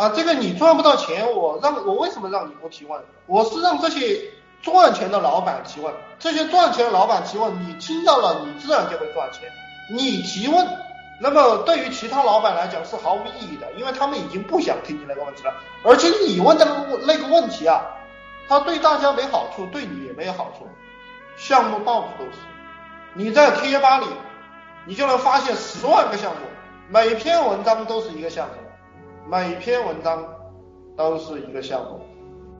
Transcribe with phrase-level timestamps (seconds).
[0.00, 2.98] 啊，这个你赚不到钱，我让我为什么让你不提问？
[3.26, 9.42] 我是让这些赚钱的老板提问，这些赚钱的老板提问，你听到了，你自然就会赚钱。
[9.90, 10.66] 你提问，
[11.20, 15.52] 那么对于其他老板来讲是毫无意义的，因为他们已经不想听你那个问题了，
[15.84, 16.66] 而且你问的
[17.06, 17.82] 那个问题啊，
[18.48, 20.66] 他对大家没好处，对你也没有好处。
[21.36, 22.38] 项目到处都是，
[23.12, 24.06] 你在贴吧里，
[24.86, 26.38] 你就能发现十万个项目，
[26.88, 28.54] 每篇文章都是一个项目，
[29.28, 30.24] 每篇文章
[30.96, 32.19] 都是一个项目。